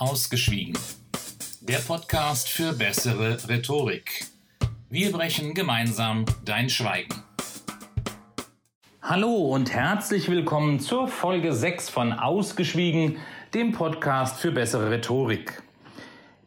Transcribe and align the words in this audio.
Ausgeschwiegen. 0.00 0.72
Der 1.60 1.76
Podcast 1.76 2.48
für 2.48 2.72
bessere 2.72 3.36
Rhetorik. 3.50 4.24
Wir 4.88 5.12
brechen 5.12 5.52
gemeinsam 5.52 6.24
dein 6.42 6.70
Schweigen. 6.70 7.22
Hallo 9.02 9.30
und 9.30 9.74
herzlich 9.74 10.30
willkommen 10.30 10.80
zur 10.80 11.06
Folge 11.06 11.52
6 11.52 11.90
von 11.90 12.14
Ausgeschwiegen, 12.14 13.18
dem 13.52 13.72
Podcast 13.72 14.40
für 14.40 14.52
bessere 14.52 14.90
Rhetorik. 14.90 15.62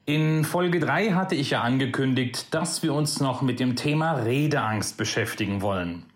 In 0.05 0.45
Folge 0.45 0.79
3 0.79 1.11
hatte 1.11 1.35
ich 1.35 1.51
ja 1.51 1.61
angekündigt, 1.61 2.47
dass 2.55 2.81
wir 2.81 2.95
uns 2.95 3.19
noch 3.19 3.43
mit 3.43 3.59
dem 3.59 3.75
Thema 3.75 4.13
Redeangst 4.13 4.97
beschäftigen 4.97 5.61
wollen. 5.61 6.07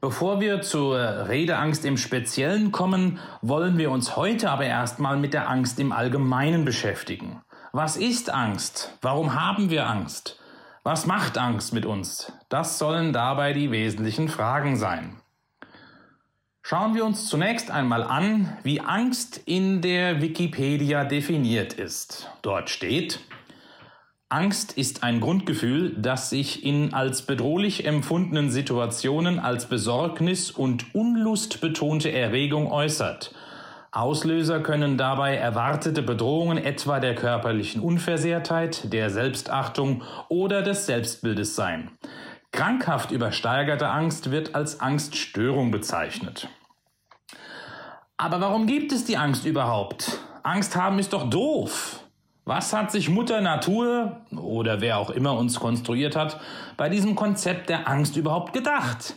Bevor 0.00 0.40
wir 0.40 0.62
zur 0.62 1.28
Redeangst 1.28 1.84
im 1.84 1.98
Speziellen 1.98 2.72
kommen, 2.72 3.18
wollen 3.42 3.76
wir 3.76 3.90
uns 3.90 4.16
heute 4.16 4.50
aber 4.50 4.64
erstmal 4.64 5.18
mit 5.18 5.34
der 5.34 5.50
Angst 5.50 5.78
im 5.78 5.92
Allgemeinen 5.92 6.64
beschäftigen. 6.64 7.42
Was 7.72 7.98
ist 7.98 8.32
Angst? 8.32 8.96
Warum 9.02 9.34
haben 9.34 9.68
wir 9.68 9.86
Angst? 9.86 10.40
Was 10.84 11.04
macht 11.04 11.36
Angst 11.36 11.74
mit 11.74 11.84
uns? 11.84 12.32
Das 12.48 12.78
sollen 12.78 13.12
dabei 13.12 13.52
die 13.52 13.70
wesentlichen 13.70 14.30
Fragen 14.30 14.76
sein. 14.76 15.20
Schauen 16.62 16.94
wir 16.94 17.04
uns 17.04 17.26
zunächst 17.26 17.70
einmal 17.70 18.02
an, 18.02 18.56
wie 18.62 18.80
Angst 18.80 19.36
in 19.44 19.82
der 19.82 20.22
Wikipedia 20.22 21.04
definiert 21.04 21.74
ist. 21.74 22.30
Dort 22.40 22.70
steht, 22.70 23.20
Angst 24.32 24.78
ist 24.78 25.02
ein 25.02 25.18
Grundgefühl, 25.18 25.92
das 25.98 26.30
sich 26.30 26.64
in 26.64 26.94
als 26.94 27.22
bedrohlich 27.22 27.84
empfundenen 27.84 28.48
Situationen 28.48 29.40
als 29.40 29.66
Besorgnis 29.66 30.52
und 30.52 30.94
Unlust 30.94 31.60
betonte 31.60 32.12
Erregung 32.12 32.70
äußert. 32.70 33.34
Auslöser 33.90 34.60
können 34.60 34.96
dabei 34.96 35.34
erwartete 35.34 36.02
Bedrohungen 36.02 36.58
etwa 36.58 37.00
der 37.00 37.16
körperlichen 37.16 37.82
Unversehrtheit, 37.82 38.92
der 38.92 39.10
Selbstachtung 39.10 40.04
oder 40.28 40.62
des 40.62 40.86
Selbstbildes 40.86 41.56
sein. 41.56 41.90
Krankhaft 42.52 43.10
übersteigerte 43.10 43.88
Angst 43.88 44.30
wird 44.30 44.54
als 44.54 44.78
Angststörung 44.78 45.72
bezeichnet. 45.72 46.48
Aber 48.16 48.40
warum 48.40 48.68
gibt 48.68 48.92
es 48.92 49.04
die 49.04 49.16
Angst 49.16 49.44
überhaupt? 49.44 50.20
Angst 50.44 50.76
haben 50.76 51.00
ist 51.00 51.14
doch 51.14 51.28
doof. 51.28 52.04
Was 52.50 52.72
hat 52.72 52.90
sich 52.90 53.08
Mutter 53.08 53.40
Natur 53.40 54.22
oder 54.32 54.80
wer 54.80 54.98
auch 54.98 55.10
immer 55.10 55.38
uns 55.38 55.60
konstruiert 55.60 56.16
hat, 56.16 56.40
bei 56.76 56.88
diesem 56.88 57.14
Konzept 57.14 57.68
der 57.68 57.86
Angst 57.86 58.16
überhaupt 58.16 58.52
gedacht? 58.52 59.14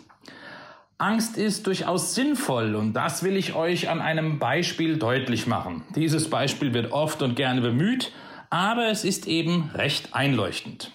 Angst 1.00 1.36
ist 1.36 1.66
durchaus 1.66 2.14
sinnvoll 2.14 2.76
und 2.76 2.94
das 2.94 3.24
will 3.24 3.36
ich 3.36 3.56
euch 3.56 3.90
an 3.90 4.02
einem 4.02 4.38
Beispiel 4.38 4.98
deutlich 4.98 5.48
machen. 5.48 5.84
Dieses 5.96 6.30
Beispiel 6.30 6.76
wird 6.76 6.92
oft 6.92 7.24
und 7.24 7.36
gerne 7.36 7.62
bemüht, 7.62 8.12
aber 8.52 8.90
es 8.90 9.04
ist 9.04 9.26
eben 9.26 9.72
recht 9.74 10.14
einleuchtend. 10.14 10.92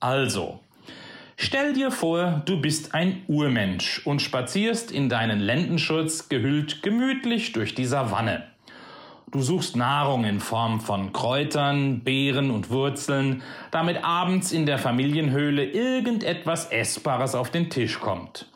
Also, 0.00 0.60
stell 1.36 1.74
dir 1.74 1.90
vor, 1.90 2.40
du 2.46 2.58
bist 2.58 2.94
ein 2.94 3.20
Urmensch 3.26 4.00
und 4.06 4.22
spazierst 4.22 4.90
in 4.90 5.10
deinen 5.10 5.40
Lendenschutz 5.40 6.30
gehüllt 6.30 6.82
gemütlich 6.82 7.52
durch 7.52 7.74
die 7.74 7.84
Savanne. 7.84 8.50
Du 9.32 9.40
suchst 9.40 9.76
Nahrung 9.76 10.24
in 10.24 10.40
Form 10.40 10.78
von 10.78 11.14
Kräutern, 11.14 12.00
Beeren 12.00 12.50
und 12.50 12.68
Wurzeln, 12.68 13.40
damit 13.70 14.04
abends 14.04 14.52
in 14.52 14.66
der 14.66 14.76
Familienhöhle 14.76 15.64
irgendetwas 15.64 16.66
Essbares 16.66 17.34
auf 17.34 17.50
den 17.50 17.70
Tisch 17.70 17.98
kommt. 17.98 18.50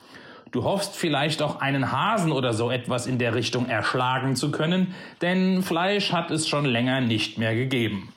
Du 0.51 0.65
hoffst 0.65 0.95
vielleicht 0.95 1.41
auch 1.41 1.63
einen 1.63 1.93
Hasen 1.93 2.31
oder 2.31 2.53
so 2.53 2.71
etwas 2.71 3.07
in 3.07 3.17
der 3.17 3.35
Richtung 3.35 3.71
erschlagen 3.71 4.37
zu 4.37 4.51
können, 4.51 4.95
denn 5.23 5.63
Fleisch 5.63 6.13
hat 6.13 6.31
es 6.31 6.47
schon 6.47 6.67
länger 6.67 7.01
nicht 7.01 7.39
mehr 7.39 7.55
gegeben. 7.55 8.13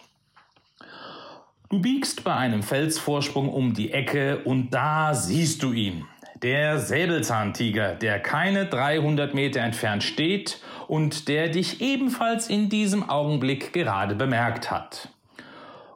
Du 1.70 1.80
biegst 1.80 2.26
bei 2.26 2.36
einem 2.36 2.62
Felsvorsprung 2.62 3.48
um 3.48 3.74
die 3.74 3.94
Ecke 3.94 4.40
und 4.44 4.72
da 4.72 5.14
siehst 5.14 5.64
du 5.64 5.72
ihn. 5.72 6.04
Der 6.42 6.80
Säbelzahntiger, 6.80 7.96
der 7.96 8.22
keine 8.22 8.66
300 8.66 9.34
Meter 9.34 9.60
entfernt 9.60 10.04
steht 10.04 10.60
und 10.88 11.28
der 11.28 11.50
dich 11.50 11.82
ebenfalls 11.82 12.50
in 12.50 12.70
diesem 12.70 13.10
Augenblick 13.10 13.74
gerade 13.74 14.16
bemerkt 14.16 14.72
hat. 14.72 15.10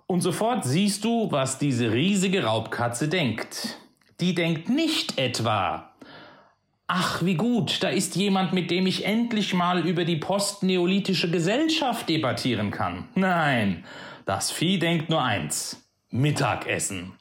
Und 0.05 0.19
sofort 0.19 0.65
siehst 0.65 1.05
du, 1.05 1.31
was 1.31 1.59
diese 1.59 1.93
riesige 1.93 2.43
Raubkatze 2.43 3.07
denkt. 3.07 3.77
Die 4.19 4.35
denkt 4.35 4.67
nicht 4.67 5.17
etwa, 5.17 5.93
ach 6.87 7.23
wie 7.23 7.35
gut, 7.35 7.81
da 7.81 7.87
ist 7.87 8.17
jemand, 8.17 8.51
mit 8.51 8.69
dem 8.69 8.85
ich 8.85 9.05
endlich 9.05 9.53
mal 9.53 9.87
über 9.87 10.03
die 10.03 10.17
postneolithische 10.17 11.31
Gesellschaft 11.31 12.09
debattieren 12.09 12.69
kann. 12.69 13.07
Nein, 13.15 13.85
das 14.25 14.51
Vieh 14.51 14.77
denkt 14.77 15.09
nur 15.09 15.23
eins, 15.23 15.81
Mittagessen. 16.09 17.13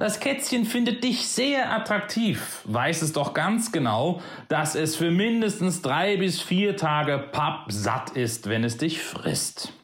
Das 0.00 0.18
Kätzchen 0.18 0.64
findet 0.64 1.04
dich 1.04 1.28
sehr 1.28 1.70
attraktiv, 1.70 2.62
weiß 2.64 3.02
es 3.02 3.12
doch 3.12 3.34
ganz 3.34 3.70
genau, 3.70 4.22
dass 4.48 4.74
es 4.74 4.96
für 4.96 5.10
mindestens 5.10 5.82
drei 5.82 6.16
bis 6.16 6.40
vier 6.40 6.74
Tage 6.78 7.18
pappsatt 7.18 8.08
ist, 8.12 8.48
wenn 8.48 8.64
es 8.64 8.78
dich 8.78 9.02
frisst. 9.02 9.74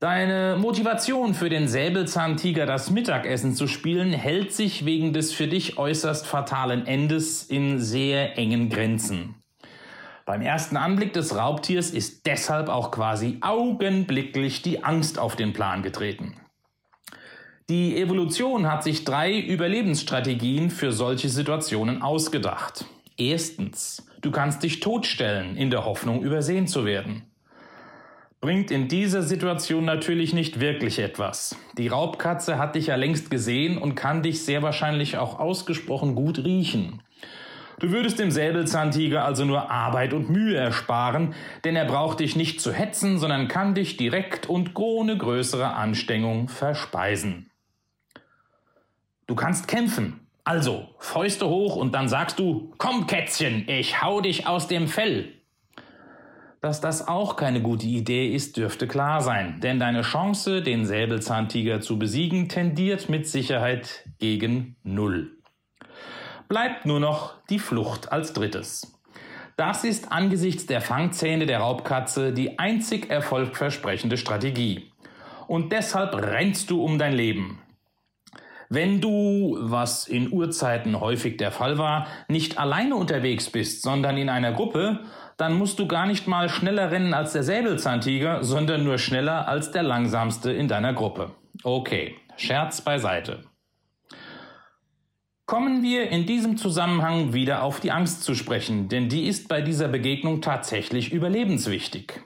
Deine 0.00 0.56
Motivation 0.58 1.34
für 1.34 1.50
den 1.50 1.68
Säbelzahntiger 1.68 2.66
das 2.66 2.90
Mittagessen 2.90 3.54
zu 3.54 3.68
spielen 3.68 4.12
hält 4.12 4.52
sich 4.52 4.84
wegen 4.84 5.12
des 5.12 5.32
für 5.32 5.46
dich 5.46 5.78
äußerst 5.78 6.26
fatalen 6.26 6.84
Endes 6.84 7.44
in 7.44 7.78
sehr 7.78 8.36
engen 8.38 8.70
Grenzen. 8.70 9.36
Beim 10.24 10.42
ersten 10.42 10.76
Anblick 10.76 11.12
des 11.12 11.36
Raubtiers 11.36 11.90
ist 11.90 12.26
deshalb 12.26 12.68
auch 12.68 12.90
quasi 12.90 13.38
augenblicklich 13.40 14.62
die 14.62 14.82
Angst 14.82 15.20
auf 15.20 15.36
den 15.36 15.52
Plan 15.52 15.84
getreten. 15.84 16.34
Die 17.68 17.96
Evolution 17.96 18.70
hat 18.70 18.82
sich 18.82 19.04
drei 19.04 19.38
Überlebensstrategien 19.38 20.68
für 20.68 20.90
solche 20.90 21.28
Situationen 21.28 22.02
ausgedacht. 22.02 22.86
Erstens, 23.16 24.06
du 24.20 24.32
kannst 24.32 24.64
dich 24.64 24.80
totstellen 24.80 25.56
in 25.56 25.70
der 25.70 25.84
Hoffnung, 25.84 26.22
übersehen 26.22 26.66
zu 26.66 26.84
werden. 26.84 27.22
Bringt 28.40 28.72
in 28.72 28.88
dieser 28.88 29.22
Situation 29.22 29.84
natürlich 29.84 30.34
nicht 30.34 30.58
wirklich 30.58 30.98
etwas. 30.98 31.56
Die 31.78 31.86
Raubkatze 31.86 32.58
hat 32.58 32.74
dich 32.74 32.88
ja 32.88 32.96
längst 32.96 33.30
gesehen 33.30 33.78
und 33.78 33.94
kann 33.94 34.24
dich 34.24 34.44
sehr 34.44 34.62
wahrscheinlich 34.62 35.16
auch 35.16 35.38
ausgesprochen 35.38 36.16
gut 36.16 36.42
riechen. 36.42 37.00
Du 37.78 37.92
würdest 37.92 38.18
dem 38.18 38.32
Säbelzahntiger 38.32 39.24
also 39.24 39.44
nur 39.44 39.70
Arbeit 39.70 40.12
und 40.12 40.28
Mühe 40.28 40.56
ersparen, 40.56 41.34
denn 41.64 41.76
er 41.76 41.84
braucht 41.84 42.18
dich 42.18 42.34
nicht 42.34 42.60
zu 42.60 42.72
hetzen, 42.72 43.18
sondern 43.18 43.46
kann 43.46 43.76
dich 43.76 43.96
direkt 43.96 44.48
und 44.48 44.76
ohne 44.76 45.16
größere 45.16 45.74
Anstrengung 45.74 46.48
verspeisen. 46.48 47.51
Du 49.26 49.34
kannst 49.34 49.68
kämpfen. 49.68 50.26
Also, 50.44 50.88
Fäuste 50.98 51.48
hoch 51.48 51.76
und 51.76 51.94
dann 51.94 52.08
sagst 52.08 52.38
du, 52.38 52.72
komm 52.76 53.06
Kätzchen, 53.06 53.68
ich 53.68 54.02
hau 54.02 54.20
dich 54.20 54.46
aus 54.46 54.66
dem 54.66 54.88
Fell. 54.88 55.34
Dass 56.60 56.80
das 56.80 57.06
auch 57.06 57.36
keine 57.36 57.60
gute 57.60 57.86
Idee 57.86 58.32
ist, 58.32 58.56
dürfte 58.56 58.86
klar 58.88 59.20
sein, 59.20 59.60
denn 59.60 59.78
deine 59.78 60.02
Chance, 60.02 60.62
den 60.62 60.84
Säbelzahntiger 60.84 61.80
zu 61.80 61.98
besiegen, 61.98 62.48
tendiert 62.48 63.08
mit 63.08 63.28
Sicherheit 63.28 64.08
gegen 64.18 64.76
Null. 64.82 65.38
Bleibt 66.48 66.86
nur 66.86 67.00
noch 67.00 67.34
die 67.48 67.58
Flucht 67.58 68.12
als 68.12 68.32
drittes. 68.32 68.92
Das 69.56 69.84
ist 69.84 70.10
angesichts 70.10 70.66
der 70.66 70.80
Fangzähne 70.80 71.46
der 71.46 71.60
Raubkatze 71.60 72.32
die 72.32 72.58
einzig 72.58 73.10
erfolgversprechende 73.10 74.16
Strategie. 74.16 74.92
Und 75.46 75.72
deshalb 75.72 76.14
rennst 76.14 76.70
du 76.70 76.82
um 76.82 76.98
dein 76.98 77.12
Leben. 77.12 77.61
Wenn 78.74 79.02
du, 79.02 79.58
was 79.60 80.08
in 80.08 80.32
Urzeiten 80.32 80.98
häufig 80.98 81.36
der 81.36 81.52
Fall 81.52 81.76
war, 81.76 82.06
nicht 82.28 82.56
alleine 82.56 82.96
unterwegs 82.96 83.50
bist, 83.50 83.82
sondern 83.82 84.16
in 84.16 84.30
einer 84.30 84.52
Gruppe, 84.52 85.00
dann 85.36 85.52
musst 85.52 85.78
du 85.78 85.86
gar 85.86 86.06
nicht 86.06 86.26
mal 86.26 86.48
schneller 86.48 86.90
rennen 86.90 87.12
als 87.12 87.34
der 87.34 87.42
Säbelzahntiger, 87.42 88.42
sondern 88.42 88.82
nur 88.82 88.96
schneller 88.96 89.46
als 89.46 89.72
der 89.72 89.82
langsamste 89.82 90.52
in 90.52 90.68
deiner 90.68 90.94
Gruppe. 90.94 91.32
Okay, 91.62 92.16
Scherz 92.36 92.80
beiseite. 92.80 93.42
Kommen 95.44 95.82
wir 95.82 96.08
in 96.08 96.24
diesem 96.24 96.56
Zusammenhang 96.56 97.34
wieder 97.34 97.64
auf 97.64 97.78
die 97.80 97.92
Angst 97.92 98.22
zu 98.22 98.34
sprechen, 98.34 98.88
denn 98.88 99.10
die 99.10 99.26
ist 99.26 99.48
bei 99.48 99.60
dieser 99.60 99.88
Begegnung 99.88 100.40
tatsächlich 100.40 101.12
überlebenswichtig. 101.12 102.22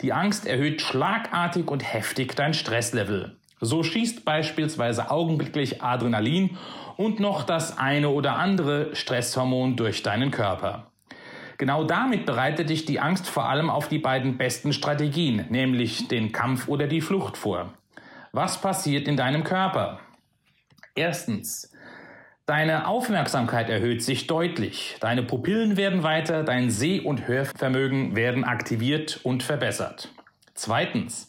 Die 0.00 0.12
Angst 0.12 0.46
erhöht 0.46 0.80
schlagartig 0.80 1.68
und 1.68 1.82
heftig 1.82 2.36
dein 2.36 2.54
Stresslevel. 2.54 3.36
So 3.64 3.84
schießt 3.84 4.24
beispielsweise 4.24 5.12
augenblicklich 5.12 5.82
Adrenalin 5.82 6.58
und 6.96 7.20
noch 7.20 7.44
das 7.44 7.78
eine 7.78 8.08
oder 8.08 8.34
andere 8.34 8.94
Stresshormon 8.96 9.76
durch 9.76 10.02
deinen 10.02 10.32
Körper. 10.32 10.90
Genau 11.58 11.84
damit 11.84 12.26
bereitet 12.26 12.70
dich 12.70 12.86
die 12.86 12.98
Angst 12.98 13.28
vor 13.28 13.48
allem 13.48 13.70
auf 13.70 13.86
die 13.86 14.00
beiden 14.00 14.36
besten 14.36 14.72
Strategien, 14.72 15.46
nämlich 15.48 16.08
den 16.08 16.32
Kampf 16.32 16.66
oder 16.66 16.88
die 16.88 17.00
Flucht 17.00 17.36
vor. 17.36 17.72
Was 18.32 18.60
passiert 18.60 19.06
in 19.06 19.16
deinem 19.16 19.44
Körper? 19.44 20.00
Erstens. 20.96 21.70
Deine 22.46 22.88
Aufmerksamkeit 22.88 23.70
erhöht 23.70 24.02
sich 24.02 24.26
deutlich. 24.26 24.96
Deine 24.98 25.22
Pupillen 25.22 25.76
werden 25.76 26.02
weiter, 26.02 26.42
dein 26.42 26.68
Seh- 26.68 27.02
und 27.02 27.28
Hörvermögen 27.28 28.16
werden 28.16 28.42
aktiviert 28.42 29.20
und 29.22 29.44
verbessert. 29.44 30.08
Zweitens, 30.54 31.28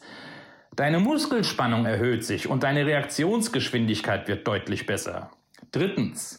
deine 0.76 0.98
Muskelspannung 0.98 1.86
erhöht 1.86 2.24
sich 2.24 2.48
und 2.48 2.62
deine 2.62 2.86
Reaktionsgeschwindigkeit 2.86 4.28
wird 4.28 4.46
deutlich 4.46 4.86
besser. 4.86 5.30
Drittens, 5.72 6.38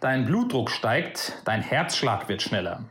dein 0.00 0.26
Blutdruck 0.26 0.70
steigt, 0.70 1.40
dein 1.44 1.62
Herzschlag 1.62 2.28
wird 2.28 2.42
schneller. 2.42 2.84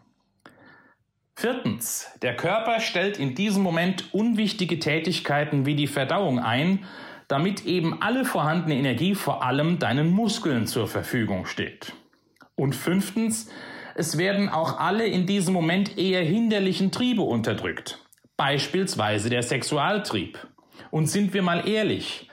Viertens, 1.35 2.09
der 2.21 2.35
Körper 2.35 2.79
stellt 2.79 3.17
in 3.17 3.35
diesem 3.35 3.63
Moment 3.63 4.13
unwichtige 4.13 4.79
Tätigkeiten 4.79 5.65
wie 5.65 5.75
die 5.75 5.87
Verdauung 5.87 6.39
ein, 6.39 6.85
damit 7.27 7.65
eben 7.65 8.01
alle 8.01 8.25
vorhandene 8.25 8.75
Energie 8.75 9.15
vor 9.15 9.43
allem 9.43 9.79
deinen 9.79 10.11
Muskeln 10.11 10.67
zur 10.67 10.87
Verfügung 10.87 11.45
steht. 11.45 11.93
Und 12.55 12.75
fünftens, 12.75 13.49
es 13.95 14.17
werden 14.17 14.49
auch 14.49 14.79
alle 14.79 15.05
in 15.07 15.25
diesem 15.25 15.53
Moment 15.53 15.97
eher 15.97 16.23
hinderlichen 16.23 16.91
Triebe 16.91 17.23
unterdrückt, 17.23 17.99
beispielsweise 18.37 19.29
der 19.29 19.43
Sexualtrieb. 19.43 20.39
Und 20.93 21.07
sind 21.07 21.33
wir 21.33 21.41
mal 21.41 21.67
ehrlich, 21.67 22.29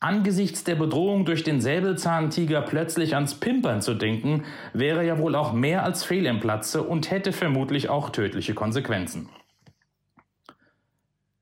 Angesichts 0.00 0.64
der 0.64 0.74
Bedrohung 0.74 1.24
durch 1.24 1.44
den 1.44 1.60
Säbelzahntiger 1.60 2.60
plötzlich 2.62 3.14
ans 3.14 3.36
Pimpern 3.36 3.80
zu 3.80 3.94
denken, 3.94 4.44
wäre 4.72 5.06
ja 5.06 5.18
wohl 5.18 5.36
auch 5.36 5.52
mehr 5.52 5.84
als 5.84 6.02
fehl 6.02 6.26
im 6.26 6.40
Platze 6.40 6.82
und 6.82 7.12
hätte 7.12 7.30
vermutlich 7.32 7.88
auch 7.88 8.10
tödliche 8.10 8.54
Konsequenzen. 8.54 9.28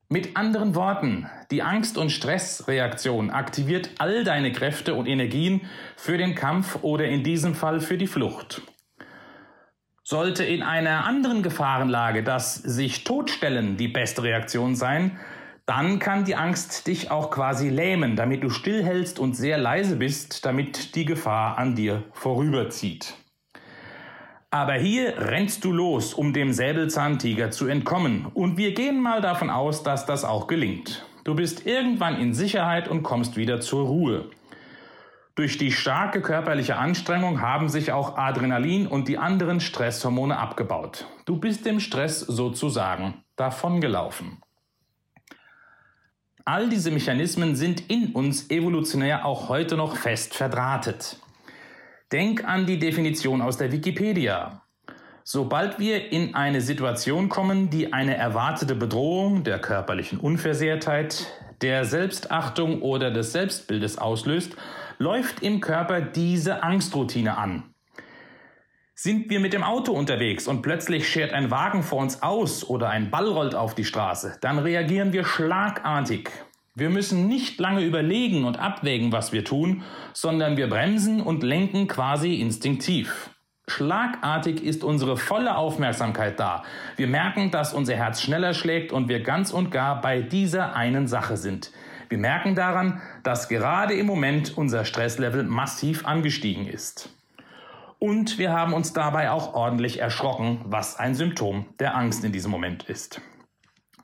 Mit 0.07 0.37
anderen 0.37 0.75
Worten, 0.75 1.27
die 1.49 1.63
Angst- 1.63 1.97
und 1.97 2.11
Stressreaktion 2.11 3.31
aktiviert 3.31 3.89
all 3.97 4.23
deine 4.23 4.51
Kräfte 4.51 4.93
und 4.93 5.07
Energien 5.07 5.61
für 5.95 6.19
den 6.19 6.35
Kampf 6.35 6.83
oder 6.83 7.05
in 7.05 7.23
diesem 7.23 7.55
Fall 7.55 7.79
für 7.79 7.97
die 7.97 8.05
Flucht. 8.05 8.61
Sollte 10.03 10.43
in 10.43 10.61
einer 10.61 11.05
anderen 11.05 11.41
Gefahrenlage 11.41 12.21
das 12.21 12.53
sich 12.53 13.03
totstellen 13.03 13.77
die 13.77 13.87
beste 13.87 14.21
Reaktion 14.21 14.75
sein, 14.75 15.17
dann 15.65 15.99
kann 15.99 16.25
die 16.25 16.35
Angst 16.35 16.87
dich 16.87 17.11
auch 17.11 17.31
quasi 17.31 17.69
lähmen, 17.69 18.15
damit 18.15 18.43
du 18.43 18.49
stillhältst 18.49 19.19
und 19.19 19.35
sehr 19.35 19.57
leise 19.57 19.95
bist, 19.95 20.45
damit 20.45 20.95
die 20.95 21.05
Gefahr 21.05 21.57
an 21.57 21.75
dir 21.75 22.03
vorüberzieht. 22.13 23.15
Aber 24.49 24.73
hier 24.73 25.17
rennst 25.17 25.63
du 25.63 25.71
los, 25.71 26.13
um 26.13 26.33
dem 26.33 26.51
Säbelzahntiger 26.51 27.51
zu 27.51 27.67
entkommen, 27.67 28.25
und 28.33 28.57
wir 28.57 28.73
gehen 28.73 29.01
mal 29.01 29.21
davon 29.21 29.49
aus, 29.49 29.83
dass 29.83 30.05
das 30.05 30.25
auch 30.25 30.47
gelingt. 30.47 31.05
Du 31.23 31.35
bist 31.35 31.65
irgendwann 31.65 32.19
in 32.19 32.33
Sicherheit 32.33 32.89
und 32.89 33.03
kommst 33.03 33.37
wieder 33.37 33.61
zur 33.61 33.87
Ruhe. 33.87 34.29
Durch 35.35 35.57
die 35.57 35.71
starke 35.71 36.21
körperliche 36.21 36.75
Anstrengung 36.75 37.39
haben 37.39 37.69
sich 37.69 37.93
auch 37.93 38.17
Adrenalin 38.17 38.87
und 38.87 39.07
die 39.07 39.17
anderen 39.17 39.61
Stresshormone 39.61 40.37
abgebaut. 40.37 41.07
Du 41.25 41.37
bist 41.37 41.65
dem 41.65 41.79
Stress 41.79 42.19
sozusagen 42.19 43.23
davongelaufen. 43.37 44.41
All 46.51 46.67
diese 46.67 46.91
Mechanismen 46.91 47.55
sind 47.55 47.89
in 47.89 48.11
uns 48.11 48.49
evolutionär 48.49 49.25
auch 49.25 49.47
heute 49.47 49.77
noch 49.77 49.95
fest 49.95 50.33
verdrahtet. 50.33 51.15
Denk 52.11 52.43
an 52.43 52.65
die 52.65 52.77
Definition 52.77 53.41
aus 53.41 53.55
der 53.55 53.71
Wikipedia. 53.71 54.61
Sobald 55.23 55.79
wir 55.79 56.11
in 56.11 56.35
eine 56.35 56.59
Situation 56.59 57.29
kommen, 57.29 57.69
die 57.69 57.93
eine 57.93 58.17
erwartete 58.17 58.75
Bedrohung 58.75 59.45
der 59.45 59.59
körperlichen 59.59 60.19
Unversehrtheit, 60.19 61.25
der 61.61 61.85
Selbstachtung 61.85 62.81
oder 62.81 63.11
des 63.11 63.31
Selbstbildes 63.31 63.97
auslöst, 63.97 64.57
läuft 64.97 65.41
im 65.43 65.61
Körper 65.61 66.01
diese 66.01 66.63
Angstroutine 66.63 67.37
an. 67.37 67.70
Sind 69.03 69.31
wir 69.31 69.39
mit 69.39 69.53
dem 69.53 69.63
Auto 69.63 69.93
unterwegs 69.93 70.47
und 70.47 70.61
plötzlich 70.61 71.09
schert 71.09 71.33
ein 71.33 71.49
Wagen 71.49 71.81
vor 71.81 71.97
uns 71.97 72.21
aus 72.21 72.63
oder 72.69 72.91
ein 72.91 73.09
Ball 73.09 73.27
rollt 73.29 73.55
auf 73.55 73.73
die 73.73 73.83
Straße, 73.83 74.37
dann 74.41 74.59
reagieren 74.59 75.11
wir 75.11 75.25
schlagartig. 75.25 76.29
Wir 76.75 76.91
müssen 76.91 77.27
nicht 77.27 77.59
lange 77.59 77.83
überlegen 77.83 78.43
und 78.43 78.59
abwägen, 78.59 79.11
was 79.11 79.33
wir 79.33 79.43
tun, 79.43 79.81
sondern 80.13 80.55
wir 80.55 80.69
bremsen 80.69 81.19
und 81.19 81.41
lenken 81.41 81.87
quasi 81.87 82.35
instinktiv. 82.35 83.31
Schlagartig 83.67 84.63
ist 84.63 84.83
unsere 84.83 85.17
volle 85.17 85.57
Aufmerksamkeit 85.57 86.39
da. 86.39 86.61
Wir 86.95 87.07
merken, 87.07 87.49
dass 87.49 87.73
unser 87.73 87.95
Herz 87.95 88.21
schneller 88.21 88.53
schlägt 88.53 88.91
und 88.91 89.09
wir 89.09 89.23
ganz 89.23 89.49
und 89.49 89.71
gar 89.71 89.99
bei 89.99 90.21
dieser 90.21 90.75
einen 90.75 91.07
Sache 91.07 91.37
sind. 91.37 91.71
Wir 92.09 92.19
merken 92.19 92.53
daran, 92.53 93.01
dass 93.23 93.49
gerade 93.49 93.95
im 93.95 94.05
Moment 94.05 94.55
unser 94.55 94.85
Stresslevel 94.85 95.41
massiv 95.41 96.05
angestiegen 96.05 96.67
ist. 96.67 97.09
Und 98.03 98.39
wir 98.39 98.51
haben 98.51 98.73
uns 98.73 98.93
dabei 98.93 99.29
auch 99.29 99.53
ordentlich 99.53 99.99
erschrocken, 99.99 100.61
was 100.65 100.97
ein 100.97 101.13
Symptom 101.13 101.67
der 101.79 101.95
Angst 101.95 102.23
in 102.23 102.31
diesem 102.31 102.49
Moment 102.49 102.81
ist. 102.81 103.21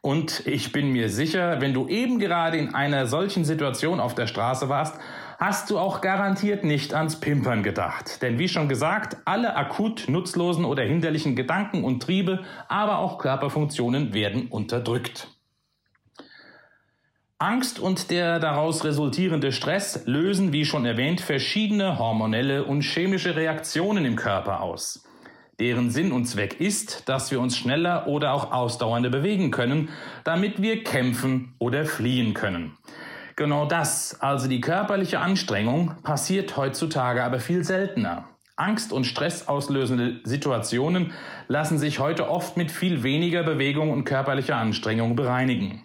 Und 0.01 0.45
ich 0.45 0.71
bin 0.71 0.91
mir 0.91 1.09
sicher, 1.09 1.61
wenn 1.61 1.73
du 1.73 1.87
eben 1.87 2.19
gerade 2.19 2.57
in 2.57 2.75
einer 2.75 3.07
solchen 3.07 3.43
Situation 3.43 3.99
auf 3.99 4.13
der 4.13 4.27
Straße 4.27 4.69
warst, 4.69 4.99
hast 5.39 5.71
du 5.71 5.79
auch 5.79 6.01
garantiert 6.01 6.63
nicht 6.63 6.93
ans 6.93 7.19
Pimpern 7.19 7.63
gedacht. 7.63 8.21
Denn 8.21 8.37
wie 8.37 8.47
schon 8.47 8.69
gesagt, 8.69 9.17
alle 9.25 9.55
akut 9.55 10.05
nutzlosen 10.07 10.63
oder 10.63 10.83
hinderlichen 10.83 11.35
Gedanken 11.35 11.83
und 11.83 12.03
Triebe, 12.03 12.43
aber 12.67 12.99
auch 12.99 13.17
Körperfunktionen 13.17 14.13
werden 14.13 14.47
unterdrückt. 14.49 15.36
Angst 17.39 17.79
und 17.79 18.09
der 18.09 18.39
daraus 18.39 18.83
resultierende 18.83 19.51
Stress 19.51 20.07
lösen, 20.07 20.53
wie 20.53 20.65
schon 20.65 20.87
erwähnt, 20.87 21.21
verschiedene 21.21 21.99
hormonelle 21.99 22.63
und 22.63 22.81
chemische 22.81 23.35
Reaktionen 23.35 24.05
im 24.05 24.15
Körper 24.15 24.61
aus. 24.61 25.03
Deren 25.59 25.91
Sinn 25.91 26.11
und 26.11 26.25
Zweck 26.25 26.59
ist, 26.59 27.07
dass 27.07 27.29
wir 27.29 27.39
uns 27.39 27.55
schneller 27.55 28.07
oder 28.07 28.33
auch 28.33 28.51
ausdauernder 28.51 29.11
bewegen 29.11 29.51
können, 29.51 29.89
damit 30.23 30.63
wir 30.63 30.83
kämpfen 30.83 31.53
oder 31.59 31.85
fliehen 31.85 32.33
können. 32.33 32.75
Genau 33.35 33.67
das, 33.67 34.19
also 34.19 34.47
die 34.47 34.61
körperliche 34.61 35.19
Anstrengung, 35.19 35.93
passiert 36.01 36.57
heutzutage 36.57 37.23
aber 37.23 37.39
viel 37.39 37.63
seltener. 37.63 38.27
Angst- 38.55 38.91
und 38.91 39.05
stressauslösende 39.05 40.21
Situationen 40.23 41.13
lassen 41.47 41.77
sich 41.77 41.99
heute 41.99 42.31
oft 42.31 42.57
mit 42.57 42.71
viel 42.71 43.03
weniger 43.03 43.43
Bewegung 43.43 43.91
und 43.91 44.05
körperlicher 44.05 44.55
Anstrengung 44.55 45.15
bereinigen. 45.15 45.83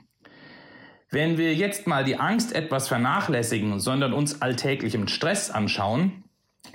Wenn 1.14 1.36
wir 1.36 1.54
jetzt 1.54 1.86
mal 1.86 2.04
die 2.04 2.18
Angst 2.18 2.54
etwas 2.54 2.88
vernachlässigen, 2.88 3.78
sondern 3.80 4.14
uns 4.14 4.40
alltäglichem 4.40 5.08
Stress 5.08 5.50
anschauen, 5.50 6.24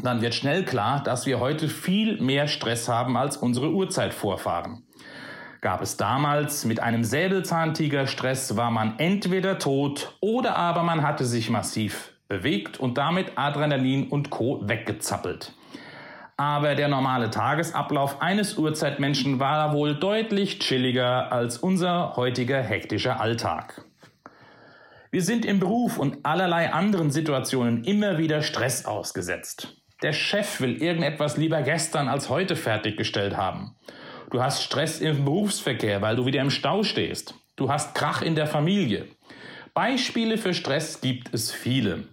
dann 0.04 0.22
wird 0.22 0.36
schnell 0.36 0.64
klar, 0.64 1.02
dass 1.02 1.26
wir 1.26 1.40
heute 1.40 1.68
viel 1.68 2.22
mehr 2.22 2.48
Stress 2.48 2.88
haben 2.88 3.18
als 3.18 3.36
unsere 3.38 3.72
Urzeitvorfahren. 3.72 4.84
Gab 5.62 5.82
es 5.82 5.98
damals 5.98 6.66
mit 6.66 6.80
einem 6.80 7.04
Säbelzahntiger 7.04 8.06
Stress, 8.06 8.56
war 8.56 8.70
man 8.70 9.00
entweder 9.00 9.58
tot 9.58 10.16
oder 10.22 10.56
aber 10.56 10.84
man 10.84 11.02
hatte 11.02 11.26
sich 11.26 11.50
massiv 11.50 12.14
bewegt 12.28 12.80
und 12.80 13.00
damit 13.00 13.40
Adrenalin 13.40 14.08
und 14.08 14.30
Co. 14.30 14.62
weggezappelt. 14.70 15.54
Aber 16.38 16.76
der 16.76 16.90
normale 16.90 17.32
Tagesablauf 17.32 18.22
eines 18.22 18.56
Urzeitmenschen 18.56 19.40
war 19.40 19.74
wohl 19.74 19.96
deutlich 19.96 20.60
chilliger 20.60 21.32
als 21.32 21.58
unser 21.58 22.16
heutiger 22.18 22.62
hektischer 22.62 23.20
Alltag. 23.20 23.87
Wir 25.10 25.22
sind 25.22 25.46
im 25.46 25.60
Beruf 25.60 25.98
und 25.98 26.26
allerlei 26.26 26.74
anderen 26.74 27.12
Situationen 27.12 27.84
immer 27.86 28.18
wieder 28.18 28.42
Stress 28.42 28.86
ausgesetzt. 28.86 29.78
Der 30.04 30.14
Chef 30.14 30.60
will 30.60 30.82
irgendetwas 30.82 31.38
lieber 31.38 31.62
gestern 31.62 32.10
als 32.10 32.30
heute 32.30 32.56
fertiggestellt 32.56 33.38
haben. 33.38 33.76
Du 34.32 34.42
hast 34.42 34.62
Stress 34.62 35.00
im 35.00 35.24
Berufsverkehr, 35.24 36.02
weil 36.02 36.18
du 36.18 36.26
wieder 36.26 36.42
im 36.42 36.50
Stau 36.50 36.84
stehst. 36.84 37.36
Du 37.56 37.72
hast 37.72 37.96
Krach 37.96 38.22
in 38.22 38.36
der 38.36 38.48
Familie. 38.48 39.08
Beispiele 39.74 40.38
für 40.38 40.54
Stress 40.54 41.00
gibt 41.00 41.34
es 41.34 41.52
viele. 41.52 42.04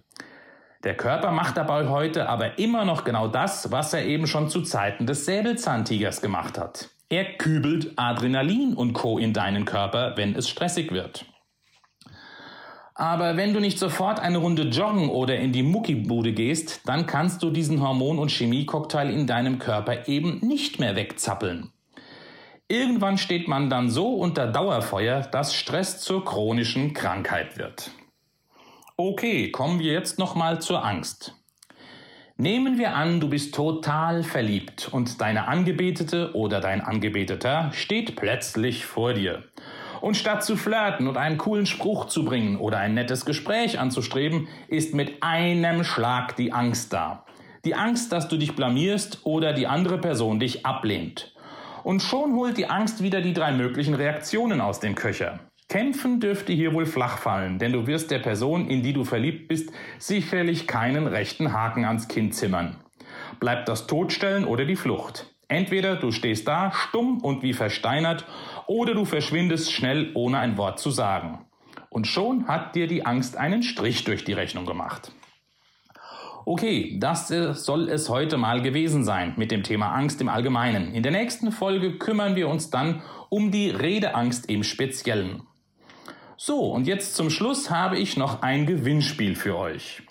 Der 0.85 0.95
Körper 0.95 1.31
macht 1.31 1.57
dabei 1.57 1.89
heute 1.89 2.29
aber 2.29 2.57
immer 2.57 2.85
noch 2.85 3.03
genau 3.03 3.27
das, 3.27 3.71
was 3.71 3.93
er 3.93 4.05
eben 4.05 4.27
schon 4.27 4.49
zu 4.49 4.61
Zeiten 4.61 5.05
des 5.05 5.25
Säbelzahntigers 5.25 6.21
gemacht 6.21 6.57
hat. 6.57 6.89
Er 7.09 7.25
kübelt 7.25 7.93
Adrenalin 7.97 8.73
und 8.73 8.93
Co. 8.93 9.17
in 9.17 9.33
deinen 9.33 9.65
Körper, 9.65 10.13
wenn 10.15 10.35
es 10.35 10.47
stressig 10.47 10.91
wird. 10.91 11.25
Aber 12.97 13.35
wenn 13.35 13.53
du 13.53 13.59
nicht 13.59 13.77
sofort 13.77 14.21
eine 14.21 14.37
Runde 14.37 14.63
joggen 14.69 15.09
oder 15.09 15.37
in 15.37 15.51
die 15.51 15.63
Muckibude 15.63 16.31
gehst, 16.31 16.81
dann 16.85 17.05
kannst 17.05 17.43
du 17.43 17.49
diesen 17.49 17.81
Hormon- 17.81 18.19
und 18.19 18.31
Chemiecocktail 18.31 19.09
in 19.09 19.27
deinem 19.27 19.59
Körper 19.59 20.07
eben 20.07 20.39
nicht 20.39 20.79
mehr 20.79 20.95
wegzappeln. 20.95 21.71
Irgendwann 22.69 23.17
steht 23.17 23.49
man 23.49 23.69
dann 23.69 23.89
so 23.89 24.15
unter 24.15 24.47
Dauerfeuer, 24.47 25.21
dass 25.21 25.53
Stress 25.53 25.99
zur 25.99 26.23
chronischen 26.23 26.93
Krankheit 26.93 27.57
wird. 27.57 27.91
Okay, 28.95 29.51
kommen 29.51 29.79
wir 29.79 29.91
jetzt 29.91 30.17
nochmal 30.17 30.61
zur 30.61 30.83
Angst. 30.85 31.35
Nehmen 32.37 32.77
wir 32.77 32.95
an, 32.95 33.19
du 33.19 33.29
bist 33.29 33.53
total 33.53 34.23
verliebt 34.23 34.89
und 34.91 35.19
deine 35.19 35.49
Angebetete 35.49 36.33
oder 36.33 36.61
dein 36.61 36.79
Angebeteter 36.79 37.71
steht 37.73 38.15
plötzlich 38.15 38.85
vor 38.85 39.13
dir 39.13 39.43
und 40.01 40.17
statt 40.17 40.43
zu 40.43 40.57
flirten 40.57 41.07
und 41.07 41.17
einen 41.17 41.37
coolen 41.37 41.65
Spruch 41.65 42.05
zu 42.05 42.25
bringen 42.25 42.57
oder 42.57 42.77
ein 42.79 42.93
nettes 42.93 43.25
Gespräch 43.25 43.79
anzustreben, 43.79 44.47
ist 44.67 44.93
mit 44.93 45.21
einem 45.21 45.83
Schlag 45.83 46.35
die 46.35 46.53
Angst 46.53 46.93
da. 46.93 47.25
Die 47.65 47.75
Angst, 47.75 48.11
dass 48.11 48.27
du 48.27 48.37
dich 48.37 48.55
blamierst 48.55 49.21
oder 49.23 49.53
die 49.53 49.67
andere 49.67 49.97
Person 49.97 50.39
dich 50.39 50.65
ablehnt. 50.65 51.33
Und 51.83 52.01
schon 52.01 52.33
holt 52.33 52.57
die 52.57 52.67
Angst 52.67 53.01
wieder 53.03 53.21
die 53.21 53.33
drei 53.33 53.51
möglichen 53.51 53.93
Reaktionen 53.93 54.61
aus 54.61 54.79
dem 54.79 54.95
Köcher. 54.95 55.39
Kämpfen 55.67 56.19
dürfte 56.19 56.53
hier 56.53 56.73
wohl 56.73 56.85
flach 56.85 57.17
fallen, 57.17 57.57
denn 57.57 57.73
du 57.73 57.87
wirst 57.87 58.11
der 58.11 58.19
Person, 58.19 58.67
in 58.67 58.83
die 58.83 58.93
du 58.93 59.03
verliebt 59.03 59.47
bist, 59.47 59.71
sicherlich 59.97 60.67
keinen 60.67 61.07
rechten 61.07 61.53
Haken 61.53 61.85
ans 61.85 62.07
Kinn 62.07 62.31
zimmern. 62.31 62.77
Bleibt 63.39 63.67
das 63.67 63.87
Todstellen 63.87 64.45
oder 64.45 64.65
die 64.65 64.75
Flucht. 64.75 65.33
Entweder 65.47 65.95
du 65.95 66.11
stehst 66.11 66.47
da, 66.47 66.71
stumm 66.71 67.19
und 67.19 67.43
wie 67.43 67.53
versteinert, 67.53 68.25
oder 68.67 68.93
du 68.93 69.05
verschwindest 69.05 69.71
schnell, 69.71 70.11
ohne 70.13 70.39
ein 70.39 70.57
Wort 70.57 70.79
zu 70.79 70.89
sagen. 70.89 71.45
Und 71.89 72.07
schon 72.07 72.47
hat 72.47 72.75
dir 72.75 72.87
die 72.87 73.05
Angst 73.05 73.37
einen 73.37 73.63
Strich 73.63 74.03
durch 74.03 74.23
die 74.23 74.33
Rechnung 74.33 74.65
gemacht. 74.65 75.11
Okay, 76.47 76.97
das 76.99 77.31
äh, 77.31 77.55
soll 77.55 77.89
es 77.89 78.07
heute 78.07 78.37
mal 78.37 78.61
gewesen 78.61 79.03
sein 79.03 79.33
mit 79.35 79.49
dem 79.49 79.63
Thema 79.63 79.93
Angst 79.93 80.21
im 80.21 80.29
Allgemeinen. 80.29 80.93
In 80.93 81.01
der 81.01 81.11
nächsten 81.11 81.51
Folge 81.51 81.97
kümmern 81.97 82.35
wir 82.35 82.49
uns 82.49 82.69
dann 82.69 83.01
um 83.29 83.49
die 83.49 83.71
Redeangst 83.71 84.47
im 84.47 84.63
Speziellen. 84.63 85.43
So, 86.37 86.71
und 86.71 86.85
jetzt 86.85 87.15
zum 87.15 87.31
Schluss 87.31 87.71
habe 87.71 87.97
ich 87.97 88.15
noch 88.15 88.43
ein 88.43 88.67
Gewinnspiel 88.67 89.35
für 89.35 89.57
euch. 89.57 90.03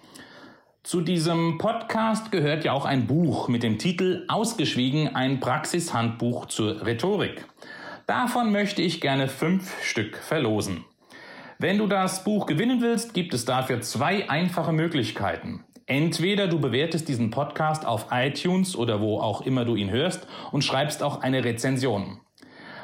Zu 0.82 1.02
diesem 1.02 1.58
Podcast 1.58 2.32
gehört 2.32 2.64
ja 2.64 2.72
auch 2.72 2.84
ein 2.84 3.06
Buch 3.06 3.48
mit 3.48 3.62
dem 3.62 3.78
Titel 3.78 4.24
Ausgeschwiegen, 4.28 5.14
ein 5.14 5.38
Praxishandbuch 5.38 6.46
zur 6.46 6.84
Rhetorik. 6.84 7.46
Davon 8.06 8.52
möchte 8.52 8.82
ich 8.82 9.00
gerne 9.00 9.28
fünf 9.28 9.82
Stück 9.82 10.18
verlosen. 10.18 10.84
Wenn 11.58 11.78
du 11.78 11.86
das 11.86 12.22
Buch 12.22 12.44
gewinnen 12.44 12.82
willst, 12.82 13.14
gibt 13.14 13.32
es 13.32 13.46
dafür 13.46 13.80
zwei 13.80 14.28
einfache 14.28 14.72
Möglichkeiten. 14.72 15.64
Entweder 15.86 16.46
du 16.46 16.60
bewertest 16.60 17.08
diesen 17.08 17.30
Podcast 17.30 17.86
auf 17.86 18.08
iTunes 18.10 18.76
oder 18.76 19.00
wo 19.00 19.20
auch 19.20 19.40
immer 19.42 19.64
du 19.64 19.74
ihn 19.74 19.90
hörst 19.90 20.26
und 20.52 20.64
schreibst 20.64 21.02
auch 21.02 21.22
eine 21.22 21.44
Rezension. 21.44 22.20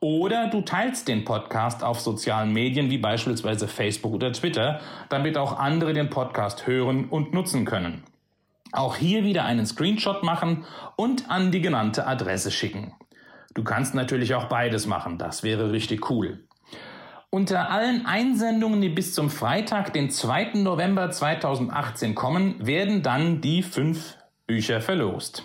Oder 0.00 0.48
du 0.48 0.60
teilst 0.60 1.08
den 1.08 1.24
Podcast 1.24 1.82
auf 1.82 2.00
sozialen 2.00 2.52
Medien 2.52 2.90
wie 2.90 2.98
beispielsweise 2.98 3.66
Facebook 3.66 4.12
oder 4.12 4.32
Twitter, 4.32 4.80
damit 5.08 5.36
auch 5.36 5.58
andere 5.58 5.92
den 5.92 6.10
Podcast 6.10 6.66
hören 6.66 7.06
und 7.08 7.34
nutzen 7.34 7.64
können. 7.64 8.04
Auch 8.72 8.96
hier 8.96 9.24
wieder 9.24 9.44
einen 9.44 9.66
Screenshot 9.66 10.22
machen 10.22 10.64
und 10.96 11.30
an 11.30 11.50
die 11.50 11.60
genannte 11.60 12.06
Adresse 12.06 12.50
schicken. 12.50 12.94
Du 13.54 13.64
kannst 13.64 13.94
natürlich 13.94 14.34
auch 14.34 14.44
beides 14.44 14.86
machen, 14.86 15.18
das 15.18 15.42
wäre 15.42 15.72
richtig 15.72 16.10
cool. 16.10 16.44
Unter 17.30 17.70
allen 17.70 18.06
Einsendungen, 18.06 18.80
die 18.80 18.88
bis 18.88 19.12
zum 19.12 19.28
Freitag, 19.28 19.92
den 19.92 20.10
2. 20.10 20.52
November 20.54 21.10
2018 21.10 22.14
kommen, 22.14 22.66
werden 22.66 23.02
dann 23.02 23.40
die 23.40 23.62
fünf 23.62 24.16
Bücher 24.46 24.80
verlost. 24.80 25.44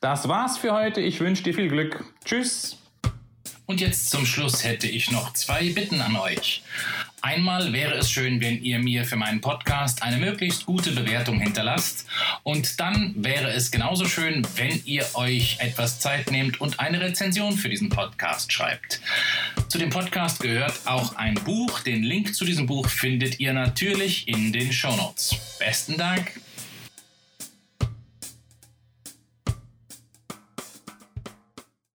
Das 0.00 0.28
war's 0.28 0.58
für 0.58 0.72
heute. 0.72 1.00
Ich 1.00 1.20
wünsche 1.20 1.42
dir 1.42 1.54
viel 1.54 1.68
Glück. 1.68 2.04
Tschüss. 2.24 2.83
Und 3.66 3.80
jetzt 3.80 4.10
zum 4.10 4.26
Schluss 4.26 4.62
hätte 4.62 4.86
ich 4.86 5.10
noch 5.10 5.32
zwei 5.32 5.70
Bitten 5.70 6.02
an 6.02 6.16
euch. 6.16 6.62
Einmal 7.22 7.72
wäre 7.72 7.94
es 7.94 8.10
schön, 8.10 8.42
wenn 8.42 8.62
ihr 8.62 8.78
mir 8.78 9.06
für 9.06 9.16
meinen 9.16 9.40
Podcast 9.40 10.02
eine 10.02 10.18
möglichst 10.18 10.66
gute 10.66 10.90
Bewertung 10.90 11.40
hinterlasst. 11.40 12.06
Und 12.42 12.78
dann 12.78 13.14
wäre 13.16 13.50
es 13.50 13.70
genauso 13.70 14.04
schön, 14.04 14.46
wenn 14.56 14.82
ihr 14.84 15.06
euch 15.14 15.56
etwas 15.60 16.00
Zeit 16.00 16.30
nehmt 16.30 16.60
und 16.60 16.80
eine 16.80 17.00
Rezension 17.00 17.56
für 17.56 17.70
diesen 17.70 17.88
Podcast 17.88 18.52
schreibt. 18.52 19.00
Zu 19.68 19.78
dem 19.78 19.88
Podcast 19.88 20.40
gehört 20.40 20.80
auch 20.84 21.16
ein 21.16 21.34
Buch. 21.34 21.80
Den 21.80 22.02
Link 22.02 22.34
zu 22.34 22.44
diesem 22.44 22.66
Buch 22.66 22.90
findet 22.90 23.40
ihr 23.40 23.54
natürlich 23.54 24.28
in 24.28 24.52
den 24.52 24.74
Show 24.74 24.94
Notes. 24.94 25.34
Besten 25.58 25.96
Dank. 25.96 26.32